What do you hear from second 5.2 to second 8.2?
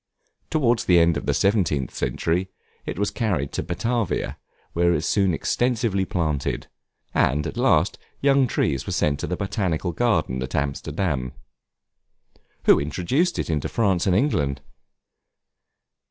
extensively planted, and at last